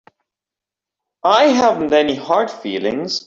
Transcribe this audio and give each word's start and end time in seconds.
I 1.41 1.43
haven't 1.49 1.93
any 1.93 2.15
hard 2.15 2.49
feelings. 2.49 3.19